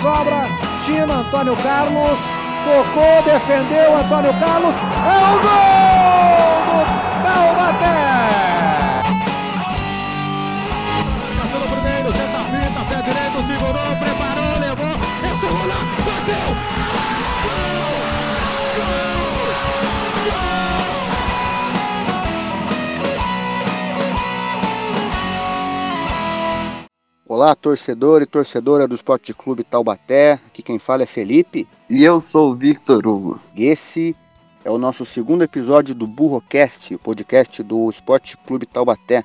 sobra. 0.00 0.48
China, 0.84 1.14
Antônio 1.20 1.56
Carlos. 1.56 2.18
Tocou, 2.64 3.22
defendeu 3.22 3.96
Antônio 3.96 4.32
Carlos. 4.38 4.74
É 4.74 5.18
o 5.28 5.40
gol 5.40 6.60
do 6.66 6.84
Taubaté! 7.24 8.00
Marcação 11.36 11.60
no 11.60 11.66
primeiro, 11.66 12.12
tenta 12.12 12.38
a 12.38 12.84
pé 12.84 13.02
direito, 13.02 13.42
segurou, 13.42 13.96
preparou, 13.96 14.58
levou, 14.60 14.96
esse 15.30 15.46
rola, 15.46 15.74
bateu! 15.74 15.99
Olá, 27.40 27.54
torcedor 27.54 28.20
e 28.20 28.26
torcedora 28.26 28.86
do 28.86 28.94
Esporte 28.94 29.32
Clube 29.32 29.64
Taubaté. 29.64 30.32
Aqui 30.32 30.62
quem 30.62 30.78
fala 30.78 31.04
é 31.04 31.06
Felipe. 31.06 31.66
E 31.88 32.04
eu 32.04 32.20
sou 32.20 32.50
o 32.50 32.54
Victor 32.54 33.06
Hugo. 33.06 33.40
Esse 33.56 34.14
é 34.62 34.70
o 34.70 34.76
nosso 34.76 35.06
segundo 35.06 35.42
episódio 35.42 35.94
do 35.94 36.06
Burrocast, 36.06 36.94
o 36.94 36.98
podcast 36.98 37.62
do 37.62 37.88
Esporte 37.88 38.36
Clube 38.46 38.66
Taubaté. 38.66 39.24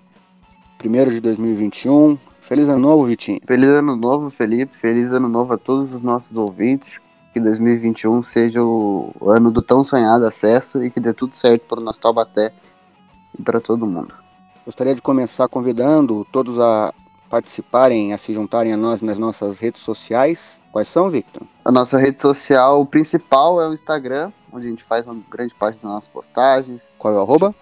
Primeiro 0.77 1.11
de 1.11 1.19
2021. 1.19 2.17
Feliz 2.39 2.69
ano 2.69 2.79
novo, 2.79 3.03
Vitinho. 3.03 3.41
Feliz 3.45 3.67
ano 3.67 3.97
novo, 3.97 4.29
Felipe. 4.29 4.77
Feliz 4.77 5.11
ano 5.11 5.27
novo 5.27 5.53
a 5.53 5.57
todos 5.57 5.91
os 5.91 6.01
nossos 6.01 6.37
ouvintes. 6.37 7.01
Que 7.33 7.41
2021 7.41 8.21
seja 8.21 8.63
o 8.63 9.11
ano 9.27 9.51
do 9.51 9.61
tão 9.61 9.83
sonhado 9.83 10.25
acesso 10.25 10.81
e 10.81 10.89
que 10.89 11.01
dê 11.01 11.11
tudo 11.11 11.35
certo 11.35 11.63
para 11.67 11.81
o 11.81 11.83
nosso 11.83 11.99
Taubaté 11.99 12.53
e 13.37 13.43
para 13.43 13.59
todo 13.59 13.85
mundo. 13.85 14.13
Gostaria 14.65 14.95
de 14.95 15.01
começar 15.01 15.49
convidando 15.49 16.25
todos 16.31 16.57
a 16.61 16.93
participarem, 17.29 18.13
a 18.13 18.17
se 18.17 18.33
juntarem 18.33 18.73
a 18.73 18.77
nós 18.77 19.01
nas 19.01 19.17
nossas 19.17 19.59
redes 19.59 19.81
sociais. 19.81 20.61
Quais 20.71 20.87
são, 20.87 21.09
Victor? 21.09 21.43
A 21.63 21.71
nossa 21.71 21.97
rede 21.97 22.21
social 22.21 22.85
principal 22.85 23.61
é 23.61 23.67
o 23.67 23.73
Instagram, 23.73 24.31
onde 24.51 24.67
a 24.67 24.69
gente 24.69 24.83
faz 24.83 25.05
uma 25.05 25.21
grande 25.29 25.53
parte 25.55 25.75
das 25.75 25.83
nossas 25.83 26.07
postagens. 26.07 26.91
Qual 26.97 27.13
é 27.13 27.17
o 27.17 27.21
arroba? 27.21 27.55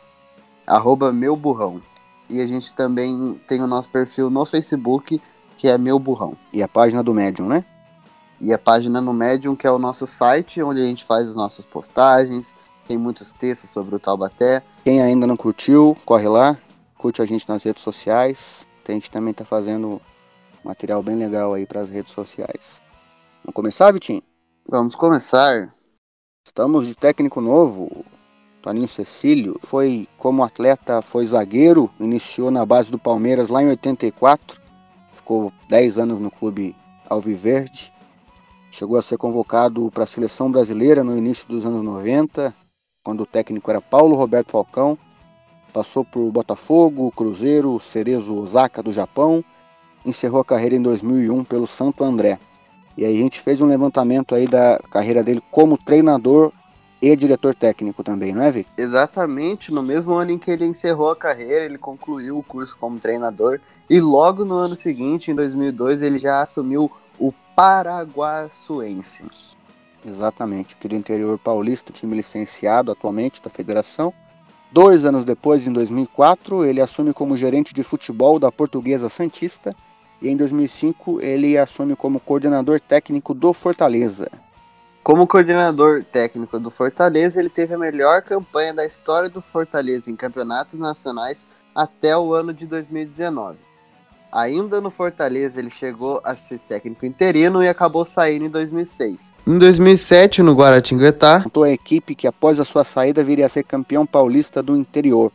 Arroba 0.65 1.11
meu 1.11 1.35
burrão. 1.35 1.81
E 2.29 2.41
a 2.41 2.47
gente 2.47 2.73
também 2.73 3.39
tem 3.47 3.61
o 3.61 3.67
nosso 3.67 3.89
perfil 3.89 4.29
no 4.29 4.45
Facebook, 4.45 5.21
que 5.57 5.67
é 5.67 5.77
meu 5.77 5.99
burrão. 5.99 6.31
E 6.51 6.63
a 6.63 6.67
página 6.67 7.03
do 7.03 7.13
Medium, 7.13 7.47
né? 7.47 7.63
E 8.39 8.51
a 8.51 8.57
página 8.57 8.99
no 8.99 9.13
Medium, 9.13 9.55
que 9.55 9.67
é 9.67 9.71
o 9.71 9.79
nosso 9.79 10.05
site, 10.05 10.61
onde 10.61 10.81
a 10.81 10.85
gente 10.85 11.03
faz 11.03 11.27
as 11.27 11.35
nossas 11.35 11.65
postagens. 11.65 12.53
Tem 12.87 12.97
muitos 12.97 13.31
textos 13.31 13.69
sobre 13.69 13.95
o 13.95 13.99
Taubaté. 13.99 14.61
Quem 14.83 15.01
ainda 15.01 15.25
não 15.25 15.37
curtiu, 15.37 15.97
corre 16.05 16.27
lá, 16.27 16.57
curte 16.97 17.21
a 17.21 17.25
gente 17.25 17.47
nas 17.47 17.63
redes 17.63 17.81
sociais. 17.81 18.67
A 18.87 18.91
gente 18.91 19.09
também 19.09 19.31
está 19.31 19.45
fazendo 19.45 20.01
material 20.63 21.01
bem 21.01 21.15
legal 21.15 21.53
aí 21.53 21.65
para 21.65 21.81
as 21.81 21.89
redes 21.89 22.11
sociais. 22.11 22.81
Vamos 23.43 23.55
começar, 23.55 23.91
Vitinho? 23.91 24.21
Vamos 24.67 24.95
começar. 24.95 25.73
Estamos 26.45 26.87
de 26.87 26.95
técnico 26.95 27.41
novo. 27.41 28.05
Toninho 28.61 28.87
Cecílio 28.87 29.57
foi 29.61 30.07
como 30.17 30.43
atleta, 30.43 31.01
foi 31.01 31.25
zagueiro, 31.25 31.89
iniciou 31.99 32.49
na 32.49 32.65
base 32.65 32.89
do 32.89 32.97
Palmeiras 32.97 33.49
lá 33.49 33.61
em 33.61 33.67
84, 33.67 34.61
ficou 35.11 35.51
10 35.67 35.97
anos 35.97 36.21
no 36.21 36.31
clube 36.31 36.73
Alviverde, 37.09 37.91
chegou 38.71 38.97
a 38.97 39.01
ser 39.01 39.17
convocado 39.17 39.91
para 39.91 40.05
a 40.05 40.07
seleção 40.07 40.49
brasileira 40.49 41.03
no 41.03 41.17
início 41.17 41.45
dos 41.45 41.65
anos 41.65 41.83
90, 41.83 42.55
quando 43.03 43.21
o 43.21 43.25
técnico 43.25 43.69
era 43.69 43.81
Paulo 43.81 44.15
Roberto 44.15 44.51
Falcão, 44.51 44.97
passou 45.73 46.05
por 46.05 46.31
Botafogo, 46.31 47.11
Cruzeiro, 47.11 47.79
Cerezo 47.79 48.39
Osaka 48.39 48.83
do 48.83 48.93
Japão, 48.93 49.43
encerrou 50.05 50.41
a 50.41 50.45
carreira 50.45 50.75
em 50.75 50.81
2001 50.81 51.43
pelo 51.43 51.65
Santo 51.65 52.03
André. 52.03 52.39
E 52.95 53.03
aí 53.03 53.17
a 53.17 53.21
gente 53.21 53.41
fez 53.41 53.59
um 53.59 53.65
levantamento 53.65 54.35
aí 54.35 54.47
da 54.47 54.79
carreira 54.91 55.23
dele 55.23 55.41
como 55.49 55.77
treinador 55.77 56.51
e 57.01 57.15
diretor 57.15 57.53
técnico 57.53 58.03
também, 58.03 58.33
não 58.33 58.43
é, 58.43 58.51
Vic? 58.51 58.69
Exatamente, 58.77 59.73
no 59.73 59.83
mesmo 59.83 60.13
ano 60.13 60.31
em 60.31 60.37
que 60.37 60.49
ele 60.49 60.65
encerrou 60.65 61.09
a 61.09 61.15
carreira, 61.15 61.65
ele 61.65 61.77
concluiu 61.77 62.37
o 62.37 62.43
curso 62.43 62.77
como 62.77 62.99
treinador 62.99 63.59
e 63.89 63.99
logo 63.99 64.45
no 64.45 64.53
ano 64.53 64.75
seguinte, 64.75 65.29
em 65.29 65.35
2002, 65.35 66.01
ele 66.01 66.17
já 66.17 66.41
assumiu 66.41 66.89
o 67.19 67.33
Paraguaçuense. 67.55 69.25
Exatamente, 70.05 70.75
aqui 70.77 70.87
do 70.87 70.95
interior 70.95 71.37
paulista, 71.37 71.91
time 71.91 72.15
licenciado 72.15 72.91
atualmente 72.91 73.41
da 73.41 73.49
federação. 73.49 74.13
Dois 74.73 75.05
anos 75.05 75.23
depois, 75.23 75.67
em 75.67 75.71
2004, 75.71 76.65
ele 76.65 76.81
assume 76.81 77.13
como 77.13 77.37
gerente 77.37 77.75
de 77.75 77.83
futebol 77.83 78.39
da 78.39 78.51
Portuguesa 78.51 79.07
Santista 79.07 79.71
e 80.19 80.29
em 80.29 80.35
2005 80.35 81.21
ele 81.21 81.55
assume 81.59 81.95
como 81.95 82.19
coordenador 82.19 82.79
técnico 82.79 83.35
do 83.35 83.53
Fortaleza. 83.53 84.27
Como 85.03 85.27
coordenador 85.27 86.03
técnico 86.03 86.59
do 86.59 86.71
Fortaleza, 86.71 87.39
ele 87.39 87.49
teve 87.49 87.75
a 87.75 87.77
melhor 87.77 88.23
campanha 88.23 88.73
da 88.73 88.83
história 88.83 89.29
do 89.29 89.41
Fortaleza 89.41 90.09
em 90.09 90.15
campeonatos 90.15 90.79
nacionais 90.79 91.45
até 91.75 92.17
o 92.17 92.33
ano 92.33 92.51
de 92.51 92.65
2019. 92.65 93.59
Ainda 94.33 94.81
no 94.81 94.89
Fortaleza, 94.89 95.59
ele 95.59 95.69
chegou 95.69 96.19
a 96.23 96.35
ser 96.35 96.57
técnico 96.57 97.05
interino 97.05 97.63
e 97.63 97.67
acabou 97.67 98.03
saindo 98.03 98.47
em 98.47 98.49
2006. 98.49 99.31
Em 99.45 99.57
2007, 99.59 100.41
no 100.41 100.55
Guaratinguetá, 100.55 101.41
montou 101.43 101.63
a 101.63 101.69
equipe 101.69 102.15
que 102.15 102.25
após 102.25 102.59
a 102.59 102.65
sua 102.65 102.83
saída 102.83 103.23
viria 103.23 103.45
a 103.45 103.49
ser 103.49 103.63
campeão 103.63 104.07
paulista 104.07 104.63
do 104.63 104.75
interior. 104.75 105.31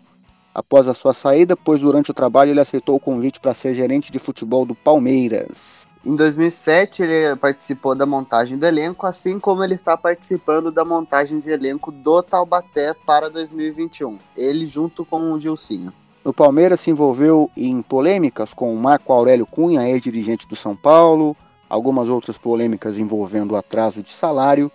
Após 0.52 0.88
a 0.88 0.94
sua 0.94 1.14
saída, 1.14 1.56
pois 1.56 1.80
durante 1.80 2.10
o 2.10 2.14
trabalho 2.14 2.50
ele 2.50 2.58
aceitou 2.58 2.96
o 2.96 3.00
convite 3.00 3.38
para 3.38 3.54
ser 3.54 3.72
gerente 3.72 4.10
de 4.10 4.18
futebol 4.18 4.66
do 4.66 4.74
Palmeiras. 4.74 5.86
Em 6.04 6.16
2007, 6.16 7.00
ele 7.04 7.36
participou 7.36 7.94
da 7.94 8.04
montagem 8.04 8.58
do 8.58 8.66
elenco, 8.66 9.06
assim 9.06 9.38
como 9.38 9.62
ele 9.62 9.74
está 9.74 9.96
participando 9.96 10.72
da 10.72 10.84
montagem 10.84 11.38
de 11.38 11.50
elenco 11.50 11.92
do 11.92 12.20
Taubaté 12.20 12.92
para 13.06 13.30
2021. 13.30 14.18
Ele 14.36 14.66
junto 14.66 15.04
com 15.04 15.30
o 15.30 15.38
Gilcinho. 15.38 15.92
No 16.24 16.32
Palmeiras 16.32 16.80
se 16.80 16.90
envolveu 16.90 17.50
em 17.56 17.80
polêmicas 17.80 18.52
com 18.52 18.74
Marco 18.74 19.12
Aurélio 19.12 19.46
Cunha, 19.46 19.88
ex-dirigente 19.88 20.46
do 20.46 20.56
São 20.56 20.76
Paulo, 20.76 21.36
algumas 21.68 22.08
outras 22.08 22.36
polêmicas 22.36 22.98
envolvendo 22.98 23.56
atraso 23.56 24.02
de 24.02 24.10
salário 24.10 24.70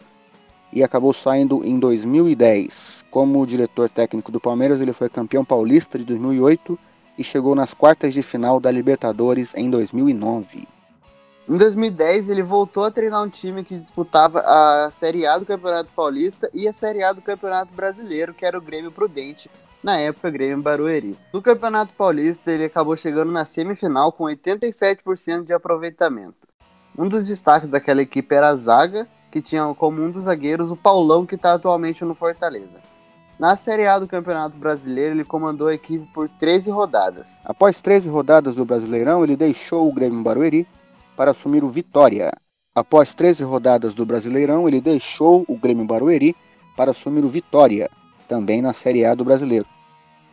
e 0.72 0.84
acabou 0.84 1.14
saindo 1.14 1.64
em 1.64 1.78
2010. 1.78 3.06
Como 3.12 3.46
diretor 3.46 3.90
técnico 3.90 4.32
do 4.32 4.40
Palmeiras, 4.40 4.82
ele 4.82 4.94
foi 4.94 5.10
campeão 5.10 5.46
paulista 5.46 6.00
de 6.00 6.06
2008 6.06 6.78
e 7.18 7.24
chegou 7.24 7.54
nas 7.54 7.74
quartas 7.74 8.14
de 8.14 8.24
final 8.24 8.60
da 8.60 8.72
Libertadores 8.72 9.54
em 9.56 9.70
2009. 9.70 10.68
Em 11.48 11.58
2010, 11.58 12.30
ele 12.30 12.42
voltou 12.42 12.86
a 12.86 12.92
treinar 12.92 13.22
um 13.22 13.30
time 13.30 13.64
que 13.64 13.76
disputava 13.76 14.40
a 14.40 14.90
Série 14.92 15.28
A 15.28 15.38
do 15.38 15.46
Campeonato 15.46 15.90
Paulista 15.94 16.50
e 16.54 16.68
a 16.68 16.74
Série 16.74 17.04
A 17.04 17.12
do 17.12 17.22
Campeonato 17.22 17.74
Brasileiro, 17.74 18.34
que 18.34 18.46
era 18.46 18.58
o 18.58 18.62
Grêmio 18.62 18.92
Prudente, 18.92 19.52
na 19.84 19.98
época 19.98 20.32
Grêmio 20.32 20.64
Barueri. 20.64 21.18
No 21.34 21.42
Campeonato 21.42 21.94
Paulista, 21.94 22.52
ele 22.52 22.66
acabou 22.66 22.96
chegando 22.96 23.32
na 23.32 23.44
semifinal 23.44 24.12
com 24.12 24.24
87% 24.24 25.44
de 25.44 25.54
aproveitamento. 25.54 26.48
Um 26.98 27.10
dos 27.10 27.28
destaques 27.28 27.70
daquela 27.70 28.02
equipe 28.02 28.34
era 28.34 28.48
a 28.48 28.56
zaga, 28.56 29.08
que 29.32 29.42
tinha 29.42 29.74
como 29.74 30.02
um 30.02 30.12
dos 30.12 30.24
zagueiros 30.24 30.72
o 30.72 30.76
Paulão, 30.76 31.26
que 31.26 31.36
está 31.36 31.54
atualmente 31.54 32.06
no 32.06 32.16
Fortaleza. 32.16 32.80
Na 33.38 33.58
Série 33.58 33.88
A 33.88 33.98
do 33.98 34.08
Campeonato 34.08 34.58
Brasileiro, 34.58 35.16
ele 35.16 35.26
comandou 35.26 35.68
a 35.68 35.74
equipe 35.74 36.06
por 36.14 36.30
13 36.30 36.70
rodadas. 36.70 37.42
Após 37.44 37.82
13 37.82 38.08
rodadas 38.08 38.56
do 38.56 38.64
Brasileirão, 38.64 39.24
ele 39.24 39.36
deixou 39.36 39.90
o 39.90 39.92
Grêmio 39.92 40.22
Barueri 40.24 40.68
para 41.18 41.32
assumir 41.32 41.64
o 41.64 41.68
Vitória. 41.68 42.32
Após 42.76 43.14
13 43.14 43.44
rodadas 43.44 43.94
do 43.94 44.06
Brasileirão, 44.06 44.68
ele 44.68 44.80
deixou 44.80 45.44
o 45.48 45.58
Grêmio 45.58 45.86
Barueri 45.86 46.36
para 46.78 46.92
assumir 46.92 47.26
o 47.26 47.28
Vitória, 47.28 47.90
também 48.24 48.62
na 48.62 48.74
Série 48.74 49.06
A 49.06 49.14
do 49.14 49.24
Brasileiro. 49.24 49.66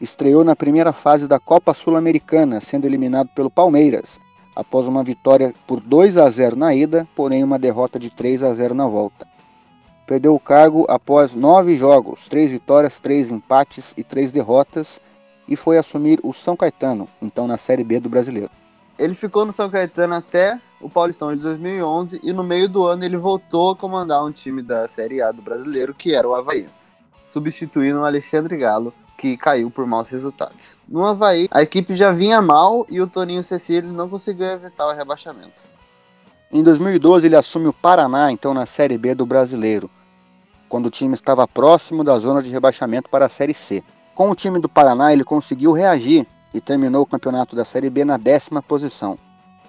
Estreou 0.00 0.42
na 0.42 0.56
primeira 0.56 0.92
fase 0.92 1.28
da 1.28 1.38
Copa 1.38 1.74
Sul-Americana, 1.74 2.60
sendo 2.60 2.86
eliminado 2.86 3.28
pelo 3.34 3.50
Palmeiras, 3.50 4.18
após 4.56 4.86
uma 4.86 5.04
vitória 5.04 5.54
por 5.66 5.80
2 5.80 6.16
a 6.16 6.28
0 6.28 6.56
na 6.56 6.74
ida, 6.74 7.06
porém 7.14 7.44
uma 7.44 7.58
derrota 7.58 7.98
de 7.98 8.10
3 8.10 8.42
a 8.42 8.54
0 8.54 8.74
na 8.74 8.86
volta. 8.86 9.26
Perdeu 10.06 10.34
o 10.34 10.40
cargo 10.40 10.86
após 10.88 11.34
nove 11.34 11.76
jogos, 11.76 12.28
três 12.28 12.50
vitórias, 12.50 12.98
três 12.98 13.30
empates 13.30 13.94
e 13.96 14.02
três 14.02 14.32
derrotas, 14.32 15.00
e 15.46 15.54
foi 15.54 15.78
assumir 15.78 16.18
o 16.22 16.32
São 16.32 16.56
Caetano, 16.56 17.08
então 17.20 17.46
na 17.46 17.56
Série 17.56 17.84
B 17.84 18.00
do 18.00 18.08
Brasileiro. 18.08 18.50
Ele 18.98 19.14
ficou 19.14 19.44
no 19.46 19.52
São 19.52 19.70
Caetano 19.70 20.14
até 20.14 20.60
o 20.80 20.88
Paulistão 20.88 21.34
de 21.34 21.42
2011 21.42 22.20
e 22.22 22.32
no 22.32 22.42
meio 22.42 22.68
do 22.68 22.86
ano 22.86 23.04
ele 23.04 23.16
voltou 23.16 23.70
a 23.70 23.76
comandar 23.76 24.24
um 24.24 24.32
time 24.32 24.62
da 24.62 24.88
Série 24.88 25.20
A 25.20 25.30
do 25.30 25.42
Brasileiro, 25.42 25.94
que 25.94 26.14
era 26.14 26.28
o 26.28 26.34
Havaí, 26.34 26.68
substituindo 27.30 28.00
o 28.00 28.04
Alexandre 28.04 28.56
Galo, 28.56 28.92
que 29.16 29.36
caiu 29.36 29.70
por 29.70 29.86
maus 29.86 30.10
resultados. 30.10 30.76
No 30.88 31.04
Havaí, 31.04 31.48
a 31.50 31.62
equipe 31.62 31.94
já 31.94 32.10
vinha 32.10 32.42
mal 32.42 32.86
e 32.88 33.00
o 33.00 33.06
Toninho 33.06 33.42
Cecílio 33.42 33.92
não 33.92 34.08
conseguiu 34.08 34.46
evitar 34.46 34.86
o 34.86 34.94
rebaixamento. 34.94 35.62
Em 36.52 36.62
2012 36.62 37.26
ele 37.26 37.36
assume 37.36 37.68
o 37.68 37.72
Paraná, 37.72 38.32
então 38.32 38.52
na 38.52 38.66
Série 38.66 38.98
B 38.98 39.14
do 39.14 39.24
Brasileiro, 39.24 39.88
quando 40.68 40.86
o 40.86 40.90
time 40.90 41.14
estava 41.14 41.46
próximo 41.46 42.02
da 42.02 42.18
zona 42.18 42.42
de 42.42 42.50
rebaixamento 42.50 43.08
para 43.08 43.26
a 43.26 43.28
Série 43.28 43.54
C. 43.54 43.84
Com 44.14 44.30
o 44.30 44.34
time 44.34 44.58
do 44.58 44.68
Paraná 44.68 45.12
ele 45.12 45.22
conseguiu 45.22 45.72
reagir 45.72 46.26
e 46.52 46.60
terminou 46.60 47.02
o 47.02 47.06
campeonato 47.06 47.54
da 47.54 47.64
Série 47.64 47.90
B 47.90 48.04
na 48.04 48.16
décima 48.16 48.62
posição. 48.62 49.18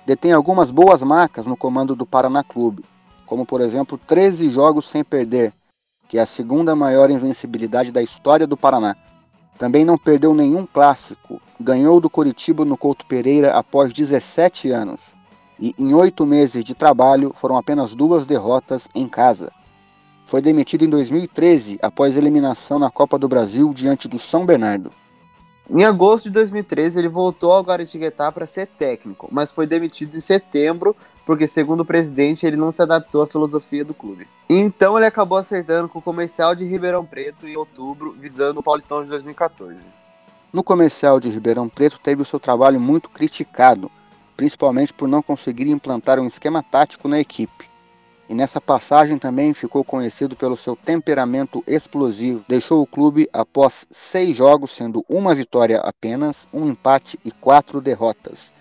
detém 0.05 0.31
algumas 0.31 0.71
boas 0.71 1.03
marcas 1.03 1.45
no 1.45 1.55
comando 1.55 1.95
do 1.95 2.05
Paraná 2.05 2.43
Clube, 2.43 2.83
como 3.25 3.45
por 3.45 3.61
exemplo 3.61 3.99
13 4.07 4.49
jogos 4.49 4.85
sem 4.85 5.03
perder, 5.03 5.53
que 6.11 6.17
é 6.17 6.21
a 6.21 6.25
segunda 6.25 6.75
maior 6.75 7.09
invencibilidade 7.09 7.89
da 7.89 8.03
história 8.03 8.45
do 8.45 8.57
Paraná. 8.57 8.97
Também 9.57 9.85
não 9.85 9.97
perdeu 9.97 10.33
nenhum 10.33 10.65
clássico, 10.65 11.41
ganhou 11.57 12.01
do 12.01 12.09
Coritiba 12.09 12.65
no 12.65 12.75
Couto 12.75 13.05
Pereira 13.05 13.53
após 13.53 13.93
17 13.93 14.69
anos. 14.71 15.15
E 15.57 15.73
em 15.79 15.93
oito 15.93 16.25
meses 16.25 16.65
de 16.65 16.75
trabalho 16.75 17.31
foram 17.33 17.55
apenas 17.55 17.95
duas 17.95 18.25
derrotas 18.25 18.89
em 18.93 19.07
casa. 19.07 19.53
Foi 20.25 20.41
demitido 20.41 20.83
em 20.83 20.89
2013 20.89 21.79
após 21.81 22.17
eliminação 22.17 22.77
na 22.77 22.91
Copa 22.91 23.17
do 23.17 23.29
Brasil 23.29 23.73
diante 23.73 24.09
do 24.09 24.19
São 24.19 24.45
Bernardo. 24.45 24.91
Em 25.69 25.85
agosto 25.85 26.25
de 26.25 26.31
2013, 26.31 26.99
ele 26.99 27.07
voltou 27.07 27.53
ao 27.53 27.63
Guaratinguetá 27.63 28.29
para 28.33 28.45
ser 28.45 28.67
técnico, 28.67 29.29
mas 29.31 29.53
foi 29.53 29.65
demitido 29.65 30.17
em 30.17 30.19
setembro 30.19 30.93
porque, 31.31 31.47
segundo 31.47 31.79
o 31.79 31.85
presidente, 31.85 32.45
ele 32.45 32.57
não 32.57 32.73
se 32.73 32.81
adaptou 32.81 33.21
à 33.21 33.25
filosofia 33.25 33.85
do 33.85 33.93
clube. 33.93 34.27
Então, 34.49 34.97
ele 34.97 35.05
acabou 35.05 35.37
acertando 35.37 35.87
com 35.87 35.99
o 35.99 36.01
comercial 36.01 36.53
de 36.53 36.65
Ribeirão 36.65 37.05
Preto 37.05 37.47
em 37.47 37.55
outubro, 37.55 38.13
visando 38.19 38.59
o 38.59 38.63
Paulistão 38.63 39.01
de 39.01 39.07
2014. 39.07 39.87
No 40.51 40.61
comercial 40.61 41.21
de 41.21 41.29
Ribeirão 41.29 41.69
Preto, 41.69 42.01
teve 42.01 42.21
o 42.21 42.25
seu 42.25 42.37
trabalho 42.37 42.81
muito 42.81 43.09
criticado, 43.09 43.89
principalmente 44.35 44.93
por 44.93 45.07
não 45.07 45.21
conseguir 45.21 45.69
implantar 45.69 46.19
um 46.19 46.25
esquema 46.25 46.61
tático 46.61 47.07
na 47.07 47.17
equipe. 47.17 47.69
E 48.27 48.33
nessa 48.33 48.59
passagem 48.59 49.17
também 49.17 49.53
ficou 49.53 49.85
conhecido 49.85 50.35
pelo 50.35 50.57
seu 50.57 50.75
temperamento 50.75 51.63
explosivo. 51.65 52.43
Deixou 52.45 52.81
o 52.81 52.85
clube 52.85 53.29
após 53.31 53.87
seis 53.89 54.35
jogos, 54.35 54.71
sendo 54.71 55.01
uma 55.07 55.33
vitória 55.33 55.79
apenas, 55.79 56.49
um 56.51 56.67
empate 56.67 57.17
e 57.23 57.31
quatro 57.31 57.79
derrotas. 57.79 58.51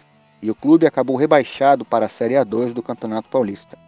E 0.42 0.50
o 0.50 0.54
clube 0.54 0.86
acabou 0.86 1.16
rebaixado 1.16 1.84
para 1.84 2.06
a 2.06 2.08
Série 2.08 2.34
A2 2.34 2.72
do 2.72 2.82
Campeonato 2.82 3.28
Paulista. 3.28 3.78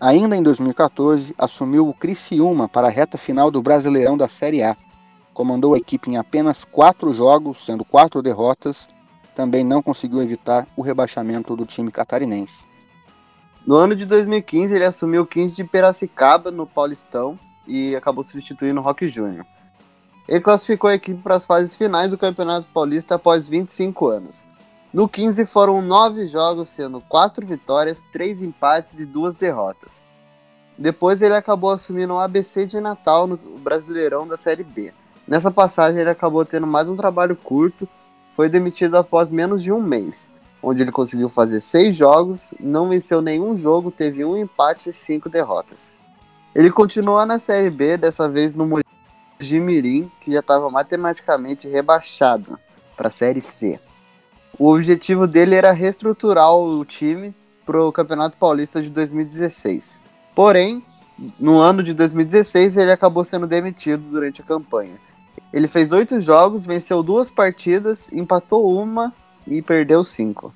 Ainda 0.00 0.36
em 0.36 0.42
2014, 0.42 1.34
assumiu 1.38 1.88
o 1.88 1.94
Criciúma 1.94 2.68
para 2.68 2.88
a 2.88 2.90
reta 2.90 3.16
final 3.16 3.50
do 3.50 3.62
Brasileirão 3.62 4.16
da 4.16 4.28
Série 4.28 4.62
A. 4.62 4.76
Comandou 5.32 5.74
a 5.74 5.78
equipe 5.78 6.10
em 6.10 6.16
apenas 6.16 6.64
quatro 6.64 7.14
jogos, 7.14 7.64
sendo 7.64 7.84
quatro 7.84 8.20
derrotas. 8.20 8.88
Também 9.34 9.64
não 9.64 9.82
conseguiu 9.82 10.22
evitar 10.22 10.66
o 10.76 10.82
rebaixamento 10.82 11.56
do 11.56 11.64
time 11.64 11.90
catarinense. 11.90 12.64
No 13.66 13.76
ano 13.76 13.96
de 13.96 14.04
2015, 14.04 14.74
ele 14.74 14.84
assumiu 14.84 15.22
o 15.22 15.26
15 15.26 15.56
de 15.56 15.64
Piracicaba 15.64 16.50
no 16.50 16.66
Paulistão 16.66 17.38
e 17.66 17.96
acabou 17.96 18.22
substituindo 18.22 18.80
o 18.80 18.82
Rock 18.82 19.06
Júnior. 19.06 19.46
Ele 20.28 20.40
classificou 20.40 20.90
a 20.90 20.94
equipe 20.94 21.22
para 21.22 21.36
as 21.36 21.46
fases 21.46 21.74
finais 21.74 22.10
do 22.10 22.18
Campeonato 22.18 22.66
Paulista 22.74 23.14
após 23.14 23.48
25 23.48 24.06
anos. 24.06 24.46
No 24.94 25.08
15 25.08 25.44
foram 25.44 25.82
nove 25.82 26.24
jogos, 26.28 26.68
sendo 26.68 27.00
quatro 27.00 27.44
vitórias, 27.44 28.04
três 28.12 28.40
empates 28.40 29.00
e 29.00 29.06
duas 29.06 29.34
derrotas. 29.34 30.04
Depois 30.78 31.20
ele 31.20 31.34
acabou 31.34 31.72
assumindo 31.72 32.14
o 32.14 32.20
ABC 32.20 32.64
de 32.64 32.80
Natal 32.80 33.26
no 33.26 33.36
Brasileirão 33.36 34.24
da 34.24 34.36
Série 34.36 34.62
B. 34.62 34.94
Nessa 35.26 35.50
passagem 35.50 36.00
ele 36.00 36.10
acabou 36.10 36.44
tendo 36.44 36.68
mais 36.68 36.88
um 36.88 36.94
trabalho 36.94 37.34
curto, 37.34 37.88
foi 38.36 38.48
demitido 38.48 38.96
após 38.96 39.32
menos 39.32 39.64
de 39.64 39.72
um 39.72 39.82
mês 39.82 40.30
onde 40.62 40.82
ele 40.82 40.92
conseguiu 40.92 41.28
fazer 41.28 41.60
seis 41.60 41.94
jogos, 41.94 42.54
não 42.58 42.88
venceu 42.88 43.20
nenhum 43.20 43.56
jogo, 43.56 43.90
teve 43.90 44.24
um 44.24 44.36
empate 44.36 44.90
e 44.90 44.92
cinco 44.92 45.28
derrotas. 45.28 45.94
Ele 46.54 46.70
continuou 46.70 47.26
na 47.26 47.40
Série 47.40 47.68
B, 47.68 47.96
dessa 47.96 48.28
vez 48.28 48.54
no 48.54 48.80
Mojimirim, 49.40 50.08
que 50.20 50.32
já 50.32 50.38
estava 50.38 50.70
matematicamente 50.70 51.68
rebaixado 51.68 52.58
para 52.96 53.08
a 53.08 53.10
Série 53.10 53.42
C. 53.42 53.78
O 54.56 54.72
objetivo 54.72 55.26
dele 55.26 55.56
era 55.56 55.72
reestruturar 55.72 56.54
o 56.54 56.84
time 56.84 57.34
para 57.66 57.82
o 57.82 57.90
Campeonato 57.90 58.36
Paulista 58.36 58.80
de 58.80 58.88
2016. 58.88 60.00
Porém, 60.32 60.80
no 61.40 61.58
ano 61.58 61.82
de 61.82 61.92
2016, 61.92 62.76
ele 62.76 62.92
acabou 62.92 63.24
sendo 63.24 63.48
demitido 63.48 64.02
durante 64.08 64.42
a 64.42 64.44
campanha. 64.44 64.96
Ele 65.52 65.66
fez 65.66 65.90
oito 65.90 66.20
jogos, 66.20 66.66
venceu 66.66 67.02
duas 67.02 67.30
partidas, 67.30 68.10
empatou 68.12 68.72
uma 68.80 69.12
e 69.44 69.60
perdeu 69.60 70.04
5. 70.04 70.54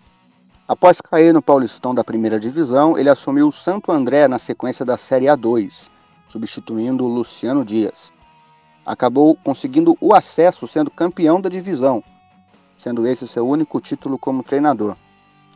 Após 0.68 1.00
cair 1.00 1.34
no 1.34 1.42
Paulistão 1.42 1.92
da 1.92 2.04
primeira 2.04 2.38
divisão, 2.38 2.96
ele 2.96 3.08
assumiu 3.08 3.48
o 3.48 3.52
Santo 3.52 3.90
André 3.90 4.28
na 4.28 4.38
sequência 4.38 4.84
da 4.84 4.96
Série 4.96 5.26
A2, 5.26 5.90
substituindo 6.28 7.04
o 7.04 7.08
Luciano 7.08 7.64
Dias. 7.64 8.12
Acabou 8.86 9.36
conseguindo 9.42 9.96
o 10.00 10.14
acesso 10.14 10.68
sendo 10.68 10.90
campeão 10.90 11.40
da 11.40 11.48
divisão, 11.48 12.02
sendo 12.78 13.06
esse 13.06 13.28
seu 13.28 13.46
único 13.46 13.80
título 13.80 14.16
como 14.16 14.42
treinador. 14.42 14.96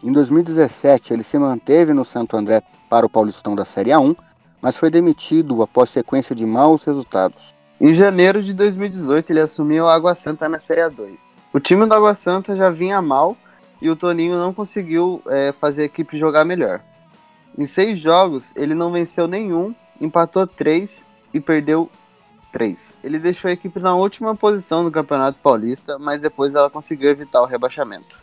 Em 0.02 0.12
2017, 0.12 1.14
ele 1.14 1.22
se 1.22 1.38
manteve 1.38 1.94
no 1.94 2.04
Santo 2.04 2.36
André 2.36 2.60
para 2.90 3.06
o 3.06 3.08
Paulistão 3.08 3.54
da 3.54 3.64
Série 3.64 3.90
A1, 3.90 4.16
mas 4.60 4.76
foi 4.76 4.90
demitido 4.90 5.62
após 5.62 5.88
sequência 5.88 6.34
de 6.34 6.44
maus 6.44 6.84
resultados. 6.84 7.54
Em 7.80 7.94
janeiro 7.94 8.42
de 8.42 8.52
2018, 8.52 9.30
ele 9.30 9.40
assumiu 9.40 9.86
a 9.86 9.94
Água 9.94 10.14
Santa 10.14 10.48
na 10.48 10.58
Série 10.58 10.82
A2. 10.82 11.28
O 11.52 11.60
time 11.60 11.86
do 11.86 11.94
Água 11.94 12.14
Santa 12.14 12.56
já 12.56 12.68
vinha 12.68 13.00
mal 13.00 13.36
e 13.80 13.88
o 13.88 13.96
Toninho 13.96 14.36
não 14.36 14.52
conseguiu 14.52 15.22
é, 15.28 15.52
fazer 15.52 15.82
a 15.82 15.86
equipe 15.86 16.18
jogar 16.18 16.44
melhor. 16.44 16.80
Em 17.56 17.66
seis 17.66 18.00
jogos, 18.00 18.52
ele 18.56 18.74
não 18.74 18.90
venceu 18.90 19.28
nenhum, 19.28 19.74
empatou 20.00 20.46
três 20.46 21.06
e 21.32 21.40
perdeu 21.40 21.90
três. 22.52 22.98
Ele 23.02 23.18
deixou 23.18 23.48
a 23.48 23.52
equipe 23.52 23.80
na 23.80 23.96
última 23.96 24.36
posição 24.36 24.84
no 24.84 24.90
Campeonato 24.90 25.38
Paulista, 25.42 25.98
mas 25.98 26.20
depois 26.20 26.54
ela 26.54 26.70
conseguiu 26.70 27.10
evitar 27.10 27.42
o 27.42 27.46
rebaixamento. 27.46 28.20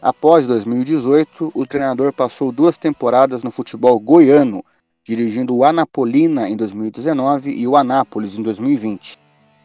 Após 0.00 0.46
2018, 0.46 1.52
o 1.54 1.66
treinador 1.66 2.12
passou 2.12 2.50
duas 2.50 2.76
temporadas 2.76 3.42
no 3.42 3.50
futebol 3.50 3.98
goiano, 4.00 4.64
dirigindo 5.04 5.54
o 5.54 5.64
Anapolina 5.64 6.48
em 6.48 6.56
2019 6.56 7.50
e 7.50 7.68
o 7.68 7.76
Anápolis 7.76 8.38
em 8.38 8.42
2020. 8.42 9.18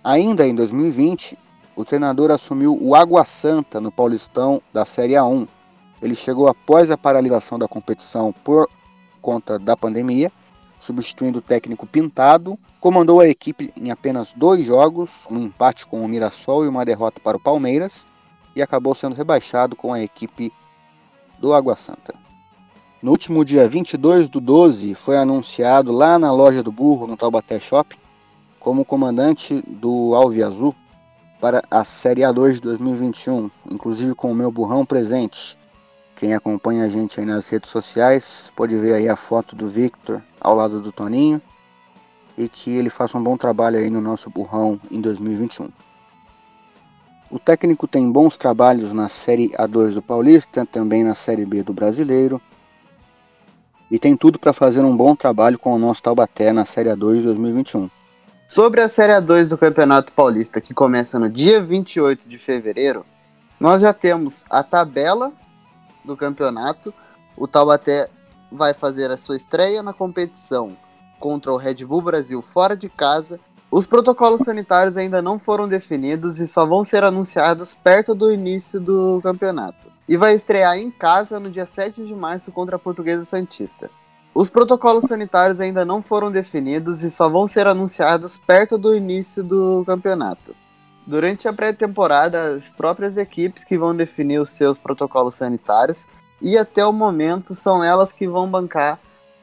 Ainda 0.03 0.47
em 0.47 0.53
2020, 0.53 1.37
o 1.75 1.85
treinador 1.85 2.31
assumiu 2.31 2.77
o 2.81 2.95
Água 2.95 3.23
Santa 3.25 3.79
no 3.79 3.91
Paulistão 3.91 4.61
da 4.73 4.85
Série 4.85 5.13
A1. 5.13 5.47
Ele 6.01 6.15
chegou 6.15 6.47
após 6.47 6.91
a 6.91 6.97
paralisação 6.97 7.59
da 7.59 7.67
competição 7.67 8.33
por 8.43 8.69
conta 9.21 9.59
da 9.59 9.75
pandemia, 9.75 10.31
substituindo 10.79 11.39
o 11.39 11.41
técnico 11.41 11.85
Pintado, 11.85 12.57
comandou 12.79 13.19
a 13.19 13.27
equipe 13.27 13.73
em 13.79 13.91
apenas 13.91 14.33
dois 14.33 14.65
jogos, 14.65 15.27
um 15.29 15.37
empate 15.37 15.85
com 15.85 16.01
o 16.01 16.07
Mirassol 16.07 16.63
e 16.65 16.67
uma 16.67 16.85
derrota 16.85 17.19
para 17.19 17.37
o 17.37 17.39
Palmeiras, 17.39 18.07
e 18.55 18.61
acabou 18.61 18.95
sendo 18.95 19.15
rebaixado 19.15 19.75
com 19.75 19.93
a 19.93 20.01
equipe 20.01 20.51
do 21.37 21.53
Água 21.53 21.75
Santa. 21.75 22.13
No 23.01 23.11
último 23.11 23.45
dia 23.45 23.67
22 23.67 24.29
do 24.29 24.41
12, 24.41 24.95
foi 24.95 25.17
anunciado 25.17 25.91
lá 25.91 26.19
na 26.19 26.31
loja 26.31 26.61
do 26.61 26.71
Burro, 26.71 27.07
no 27.07 27.15
Taubaté 27.15 27.59
Shopping, 27.59 27.97
como 28.59 28.83
comandante 28.83 29.63
do 29.67 30.13
Alve 30.15 30.43
Azul, 30.43 30.75
para 31.39 31.61
a 31.71 31.85
Série 31.85 32.21
A2 32.21 32.55
de 32.55 32.61
2021, 32.61 33.49
inclusive 33.71 34.13
com 34.13 34.31
o 34.31 34.35
meu 34.35 34.51
burrão 34.51 34.85
presente. 34.85 35.57
Quem 36.17 36.33
acompanha 36.33 36.83
a 36.83 36.89
gente 36.89 37.17
aí 37.17 37.25
nas 37.25 37.47
redes 37.47 37.69
sociais 37.69 38.51
pode 38.53 38.75
ver 38.75 38.95
aí 38.95 39.07
a 39.07 39.15
foto 39.15 39.55
do 39.55 39.69
Victor 39.69 40.21
ao 40.41 40.53
lado 40.53 40.81
do 40.81 40.91
Toninho 40.91 41.41
e 42.39 42.47
que 42.47 42.71
ele 42.71 42.89
faça 42.89 43.17
um 43.17 43.23
bom 43.23 43.35
trabalho 43.35 43.77
aí 43.77 43.89
no 43.89 43.99
nosso 43.99 44.29
burrão 44.29 44.79
em 44.89 45.01
2021. 45.01 45.69
O 47.29 47.37
técnico 47.37 47.85
tem 47.85 48.09
bons 48.09 48.37
trabalhos 48.37 48.93
na 48.93 49.09
Série 49.09 49.49
A2 49.49 49.93
do 49.93 50.01
Paulista, 50.01 50.65
também 50.65 51.03
na 51.03 51.13
Série 51.13 51.45
B 51.45 51.61
do 51.61 51.73
Brasileiro. 51.73 52.41
E 53.91 53.99
tem 53.99 54.15
tudo 54.15 54.39
para 54.39 54.53
fazer 54.53 54.85
um 54.85 54.95
bom 54.95 55.15
trabalho 55.15 55.59
com 55.59 55.73
o 55.73 55.77
nosso 55.77 56.01
Taubaté 56.01 56.53
na 56.53 56.65
Série 56.65 56.89
A2 56.89 57.17
de 57.17 57.23
2021. 57.23 57.89
Sobre 58.47 58.81
a 58.81 58.87
Série 58.87 59.13
A2 59.13 59.47
do 59.47 59.57
Campeonato 59.57 60.13
Paulista, 60.13 60.61
que 60.61 60.73
começa 60.73 61.19
no 61.19 61.29
dia 61.29 61.61
28 61.61 62.27
de 62.27 62.37
fevereiro, 62.37 63.05
nós 63.59 63.81
já 63.81 63.93
temos 63.93 64.45
a 64.49 64.63
tabela 64.63 65.33
do 66.05 66.15
campeonato. 66.15 66.93
O 67.35 67.47
Taubaté 67.47 68.09
vai 68.49 68.73
fazer 68.73 69.11
a 69.11 69.17
sua 69.17 69.35
estreia 69.35 69.83
na 69.83 69.91
competição 69.91 70.75
contra 71.19 71.51
o 71.51 71.57
Red 71.57 71.85
Bull 71.85 72.01
Brasil 72.01 72.41
fora 72.41 72.75
de 72.75 72.89
casa. 72.89 73.39
Os 73.69 73.85
protocolos 73.85 74.41
sanitários 74.41 74.97
ainda 74.97 75.21
não 75.21 75.37
foram 75.37 75.67
definidos 75.67 76.39
e 76.39 76.47
só 76.47 76.65
vão 76.65 76.83
ser 76.83 77.03
anunciados 77.03 77.75
perto 77.75 78.15
do 78.15 78.31
início 78.31 78.79
do 78.79 79.19
campeonato. 79.21 79.87
E 80.07 80.17
vai 80.17 80.33
estrear 80.33 80.77
em 80.77 80.89
casa 80.89 81.39
no 81.39 81.51
dia 81.51 81.67
7 81.67 82.03
de 82.03 82.15
março 82.15 82.51
contra 82.51 82.77
a 82.77 82.79
Portuguesa 82.79 83.23
Santista. 83.25 83.91
Os 84.33 84.49
protocolos 84.49 85.05
sanitários 85.05 85.59
ainda 85.59 85.83
não 85.83 86.01
foram 86.01 86.31
definidos 86.31 87.03
e 87.03 87.11
só 87.11 87.29
vão 87.29 87.47
ser 87.47 87.67
anunciados 87.67 88.37
perto 88.37 88.77
do 88.77 88.95
início 88.95 89.43
do 89.43 89.83
campeonato. 89.85 90.55
Durante 91.05 91.47
a 91.47 91.53
pré-temporada, 91.53 92.55
as 92.55 92.69
próprias 92.69 93.17
equipes 93.17 93.63
que 93.63 93.77
vão 93.77 93.95
definir 93.95 94.39
os 94.39 94.51
seus 94.51 94.77
protocolos 94.77 95.35
sanitários 95.35 96.07
e 96.41 96.57
até 96.57 96.85
o 96.85 96.93
momento 96.93 97.53
são 97.55 97.83
elas 97.83 98.11
que 98.11 98.27
vão 98.27 98.49
bancar 98.49 98.99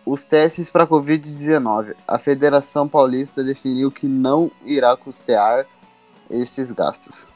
os 0.06 0.24
testes 0.24 0.70
para 0.70 0.86
Covid-19. 0.86 1.96
A 2.06 2.16
Federação 2.16 2.86
Paulista 2.86 3.42
definiu 3.42 3.90
que 3.90 4.08
não 4.08 4.48
irá 4.64 4.96
custear 4.96 5.66
estes 6.30 6.70
gastos. 6.70 7.26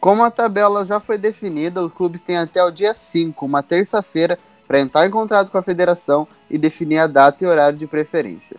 Como 0.00 0.22
a 0.22 0.30
tabela 0.30 0.84
já 0.84 1.00
foi 1.00 1.18
definida, 1.18 1.84
os 1.84 1.92
clubes 1.92 2.22
têm 2.22 2.38
até 2.38 2.62
o 2.62 2.70
dia 2.70 2.94
5, 2.94 3.44
uma 3.44 3.62
terça-feira, 3.62 4.38
para 4.66 4.78
entrar 4.78 5.04
em 5.04 5.10
contrato 5.10 5.50
com 5.50 5.58
a 5.58 5.62
federação 5.62 6.28
e 6.48 6.56
definir 6.56 6.98
a 6.98 7.08
data 7.08 7.44
e 7.44 7.46
horário 7.46 7.76
de 7.76 7.88
preferência. 7.88 8.56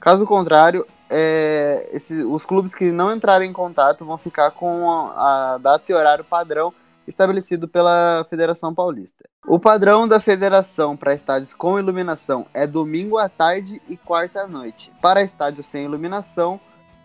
Caso 0.00 0.24
contrário, 0.24 0.86
é, 1.08 1.96
os 2.26 2.46
clubes 2.46 2.74
que 2.74 2.90
não 2.90 3.14
entrarem 3.14 3.50
em 3.50 3.52
contato 3.52 4.06
vão 4.06 4.16
ficar 4.16 4.50
com 4.52 4.90
a, 4.90 5.54
a 5.54 5.58
data 5.58 5.92
e 5.92 5.94
horário 5.94 6.24
padrão 6.24 6.72
estabelecido 7.06 7.68
pela 7.68 8.24
Federação 8.28 8.74
Paulista. 8.74 9.24
O 9.46 9.58
padrão 9.58 10.08
da 10.08 10.18
federação 10.18 10.96
para 10.96 11.14
estádios 11.14 11.52
com 11.52 11.78
iluminação 11.78 12.46
é 12.54 12.66
domingo 12.66 13.18
à 13.18 13.28
tarde 13.28 13.80
e 13.88 13.96
quarta 13.96 14.42
à 14.42 14.46
noite. 14.46 14.92
Para 15.00 15.22
estádios 15.22 15.66
sem 15.66 15.84
iluminação, 15.84 16.58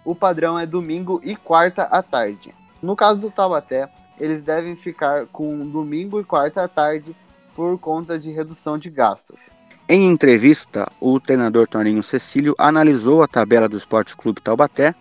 o 0.05 0.15
padrão 0.15 0.57
é 0.57 0.65
domingo 0.65 1.19
e 1.23 1.35
quarta 1.35 1.83
à 1.83 2.01
tarde. 2.01 2.53
No 2.81 2.95
caso 2.95 3.19
do 3.19 3.29
Taubaté, 3.29 3.89
eles 4.19 4.43
devem 4.43 4.75
ficar 4.75 5.27
com 5.27 5.67
domingo 5.67 6.19
e 6.19 6.23
quarta 6.23 6.63
à 6.63 6.67
tarde 6.67 7.15
por 7.55 7.77
conta 7.77 8.17
de 8.17 8.31
redução 8.31 8.77
de 8.77 8.89
gastos. 8.89 9.49
Em 9.87 10.05
entrevista, 10.07 10.87
o 10.99 11.19
treinador 11.19 11.67
Toninho 11.67 12.03
Cecílio 12.03 12.53
analisou 12.57 13.23
a 13.23 13.27
tabela 13.27 13.67
do 13.67 13.75
Esporte 13.75 14.15
Clube 14.15 14.39
Taubaté, 14.39 14.93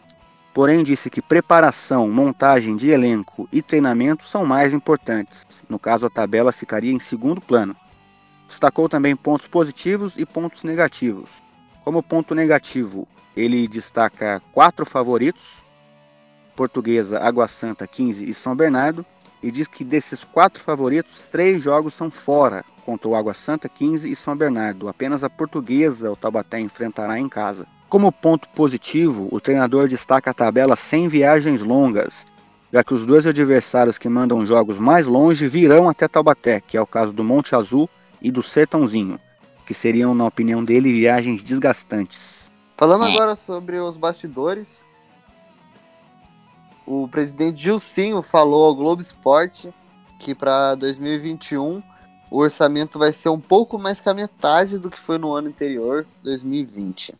porém 0.59 0.83
disse 0.83 1.09
que 1.09 1.23
preparação, 1.23 2.11
montagem 2.11 2.75
de 2.75 2.91
elenco 2.91 3.49
e 3.53 3.63
treinamento 3.63 4.25
são 4.25 4.45
mais 4.45 4.75
importantes. 4.75 5.47
No 5.69 5.79
caso, 5.79 6.07
a 6.07 6.11
tabela 6.11 6.51
ficaria 6.51 6.91
em 6.91 6.99
segundo 6.99 7.41
plano. 7.41 7.77
Destacou 8.45 8.89
também 8.89 9.15
pontos 9.15 9.47
positivos 9.47 10.17
e 10.17 10.27
pontos 10.27 10.65
negativos. 10.65 11.41
Como 11.85 12.03
ponto 12.03 12.35
negativo, 12.35 13.07
ele 13.37 13.69
destaca 13.69 14.43
quatro 14.53 14.85
favoritos: 14.85 15.63
Portuguesa, 16.57 17.21
Água 17.21 17.47
Santa, 17.47 17.87
15 17.87 18.29
e 18.29 18.35
São 18.35 18.57
Bernardo, 18.57 19.07
e 19.41 19.53
diz 19.53 19.69
que 19.69 19.85
desses 19.85 20.25
quatro 20.25 20.61
favoritos, 20.61 21.29
três 21.29 21.63
jogos 21.63 21.95
são 21.95 22.11
fora, 22.11 22.65
contra 22.85 23.09
o 23.09 23.15
Água 23.15 23.33
Santa, 23.33 23.69
15 23.69 24.11
e 24.11 24.17
São 24.17 24.37
Bernardo. 24.37 24.89
Apenas 24.89 25.23
a 25.23 25.31
portuguesa 25.31 26.11
o 26.11 26.17
Taubaté 26.17 26.59
enfrentará 26.59 27.17
em 27.17 27.29
casa. 27.29 27.65
Como 27.89 28.13
ponto 28.13 28.51
positivo, 28.51 29.29
o 29.33 29.41
treinador 29.41 29.89
destaca 29.89 30.31
a 30.31 30.35
tabela 30.35 30.77
sem 30.77 31.09
viagens 31.09 31.63
longas, 31.63 32.27
já 32.71 32.85
que 32.85 32.93
os 32.93 33.07
dois 33.07 33.27
adversários 33.27 33.97
que 33.97 34.11
mandam 34.11 34.45
jogos 34.45 34.79
mais 34.79 35.07
longe 35.07 35.49
virão 35.49 35.89
até 35.89 36.07
Taubaté, 36.07 36.61
que 36.61 36.77
é 36.77 36.83
o 36.83 36.87
caso 36.87 37.15
do 37.15 37.25
Monte 37.25 37.55
Azul 37.55 37.89
e 38.21 38.31
do 38.31 38.43
Sertãozinho, 38.43 39.19
que 39.65 39.73
seriam, 39.73 40.15
na 40.15 40.27
opinião 40.27 40.63
dele, 40.63 40.93
viagens 40.93 41.43
desgastantes. 41.43 42.51
Falando 42.77 43.05
agora 43.05 43.35
sobre 43.35 43.79
os 43.79 43.97
bastidores, 43.97 44.85
o 46.87 47.09
presidente 47.09 47.63
Gilcinho 47.63 48.21
falou 48.21 48.67
ao 48.67 48.75
Globo 48.75 49.01
Esporte 49.01 49.73
que 50.19 50.35
para 50.35 50.75
2021 50.75 51.83
o 52.31 52.39
orçamento 52.39 52.99
vai 52.99 53.15
ser 53.15 53.31
um 53.31 53.41
pouco 53.41 53.79
mais 53.79 53.99
que 53.99 54.11
a 54.11 54.15
metade 54.15 54.77
do 54.77 54.91
que 54.91 54.99
foi 54.99 55.17
no 55.17 55.33
ano 55.33 55.49
anterior, 55.49 56.07
2020. 56.23 57.15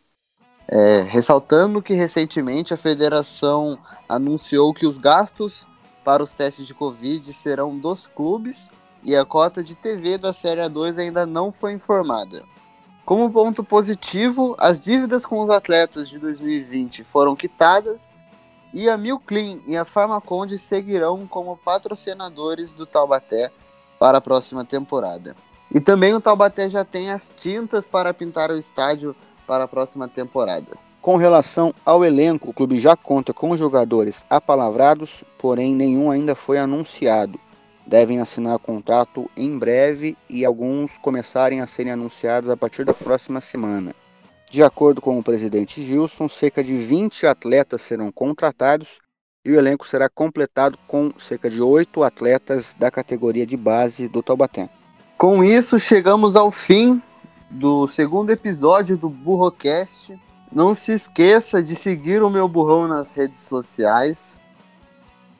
É, 0.71 1.01
ressaltando 1.01 1.81
que 1.81 1.95
recentemente 1.95 2.73
a 2.73 2.77
federação 2.77 3.77
anunciou 4.07 4.71
que 4.71 4.85
os 4.85 4.97
gastos 4.97 5.65
para 6.03 6.23
os 6.23 6.31
testes 6.33 6.67
de 6.67 6.75
Covid 6.75 7.33
serão 7.33 7.77
dos 7.77 8.05
clubes 8.05 8.69
e 9.03 9.15
a 9.15 9.25
cota 9.25 9.63
de 9.63 9.73
TV 9.73 10.17
da 10.17 10.31
Série 10.31 10.61
A2 10.61 10.99
ainda 10.99 11.25
não 11.25 11.51
foi 11.51 11.73
informada. 11.73 12.43
Como 13.03 13.31
ponto 13.31 13.63
positivo, 13.63 14.55
as 14.59 14.79
dívidas 14.79 15.25
com 15.25 15.41
os 15.43 15.49
atletas 15.49 16.07
de 16.07 16.19
2020 16.19 17.03
foram 17.03 17.35
quitadas 17.35 18.11
e 18.71 18.87
a 18.87 18.95
Milclean 18.95 19.57
e 19.65 19.75
a 19.75 19.83
Farmaconde 19.83 20.57
seguirão 20.59 21.25
como 21.25 21.57
patrocinadores 21.57 22.73
do 22.73 22.85
Taubaté 22.85 23.51
para 23.97 24.19
a 24.19 24.21
próxima 24.21 24.63
temporada. 24.63 25.35
E 25.73 25.79
também 25.79 26.13
o 26.13 26.21
Taubaté 26.21 26.69
já 26.69 26.85
tem 26.85 27.11
as 27.11 27.31
tintas 27.39 27.87
para 27.87 28.13
pintar 28.13 28.51
o 28.51 28.57
estádio 28.57 29.15
para 29.49 29.63
a 29.63 29.67
próxima 29.67 30.07
temporada. 30.07 30.77
Com 31.01 31.15
relação 31.15 31.73
ao 31.83 32.05
elenco, 32.05 32.51
o 32.51 32.53
clube 32.53 32.79
já 32.79 32.95
conta 32.95 33.33
com 33.33 33.57
jogadores 33.57 34.23
apalavrados, 34.29 35.23
porém 35.39 35.73
nenhum 35.73 36.11
ainda 36.11 36.35
foi 36.35 36.59
anunciado. 36.59 37.39
Devem 37.87 38.19
assinar 38.19 38.59
contrato 38.59 39.27
em 39.35 39.57
breve 39.57 40.15
e 40.29 40.45
alguns 40.45 40.99
começarem 40.99 41.61
a 41.61 41.65
serem 41.65 41.93
anunciados 41.93 42.47
a 42.47 42.55
partir 42.55 42.85
da 42.85 42.93
próxima 42.93 43.41
semana. 43.41 43.91
De 44.51 44.61
acordo 44.61 45.01
com 45.01 45.17
o 45.17 45.23
presidente 45.23 45.83
Gilson, 45.83 46.29
cerca 46.29 46.63
de 46.63 46.75
20 46.75 47.25
atletas 47.25 47.81
serão 47.81 48.11
contratados 48.11 48.99
e 49.43 49.51
o 49.51 49.57
elenco 49.57 49.87
será 49.87 50.07
completado 50.07 50.77
com 50.85 51.09
cerca 51.17 51.49
de 51.49 51.59
oito 51.59 52.03
atletas 52.03 52.75
da 52.77 52.91
categoria 52.91 53.47
de 53.47 53.57
base 53.57 54.07
do 54.07 54.21
Taubaté. 54.21 54.69
Com 55.17 55.43
isso, 55.43 55.79
chegamos 55.79 56.35
ao 56.35 56.51
fim 56.51 57.01
do 57.49 57.87
segundo 57.87 58.29
episódio 58.29 58.97
do 58.97 59.09
Burrocast. 59.09 60.19
Não 60.51 60.73
se 60.73 60.91
esqueça 60.93 61.61
de 61.61 61.75
seguir 61.75 62.21
o 62.21 62.29
meu 62.29 62.47
burrão 62.47 62.87
nas 62.87 63.13
redes 63.13 63.39
sociais. 63.39 64.39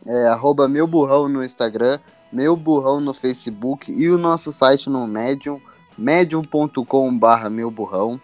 É, 0.05 0.27
arroba 0.27 0.67
meu 0.67 0.87
burrão 0.87 1.27
no 1.27 1.43
Instagram, 1.43 1.99
meu 2.31 2.55
burrão 2.55 3.01
no 3.01 3.13
Facebook 3.13 3.91
e 3.91 4.09
o 4.09 4.17
nosso 4.17 4.51
site 4.51 4.89
no 4.89 5.05
Medium, 5.07 5.59
medium.com.br 5.97 7.49
meu 7.49 7.69
burrão. 7.69 8.19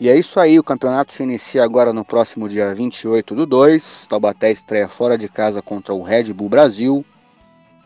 E 0.00 0.08
é 0.08 0.18
isso 0.18 0.40
aí, 0.40 0.58
o 0.58 0.64
campeonato 0.64 1.12
se 1.12 1.22
inicia 1.22 1.62
agora 1.62 1.92
no 1.92 2.04
próximo 2.04 2.48
dia 2.48 2.74
28 2.74 3.34
do 3.36 3.46
2. 3.46 4.08
Taubaté 4.08 4.50
estreia 4.50 4.88
fora 4.88 5.16
de 5.16 5.28
casa 5.28 5.62
contra 5.62 5.94
o 5.94 6.02
Red 6.02 6.32
Bull 6.32 6.48
Brasil. 6.48 7.04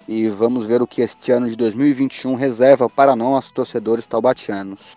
E 0.09 0.29
vamos 0.29 0.67
ver 0.67 0.81
o 0.81 0.87
que 0.87 1.03
este 1.03 1.33
ano 1.33 1.49
de 1.51 1.57
2021 1.57 2.35
reserva 2.35 2.89
para 2.89 3.17
nós, 3.17 3.51
torcedores 3.51 4.07
taubatianos. 4.07 4.97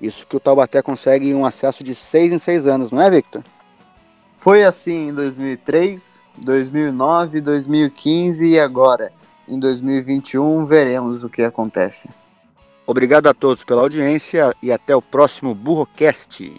Isso 0.00 0.26
que 0.26 0.36
o 0.36 0.40
Taubaté 0.40 0.82
consegue 0.82 1.32
um 1.32 1.44
acesso 1.44 1.84
de 1.84 1.94
6 1.94 2.32
em 2.32 2.38
6 2.38 2.66
anos, 2.66 2.90
não 2.90 3.00
é, 3.00 3.08
Victor? 3.10 3.44
Foi 4.34 4.64
assim 4.64 5.10
em 5.10 5.14
2003, 5.14 6.22
2009, 6.38 7.40
2015 7.40 8.46
e 8.46 8.58
agora, 8.58 9.12
em 9.46 9.58
2021, 9.58 10.64
veremos 10.64 11.22
o 11.22 11.28
que 11.28 11.42
acontece. 11.42 12.08
Obrigado 12.84 13.28
a 13.28 13.34
todos 13.34 13.62
pela 13.62 13.82
audiência 13.82 14.52
e 14.60 14.72
até 14.72 14.96
o 14.96 15.00
próximo 15.00 15.54
Burrocast. 15.54 16.52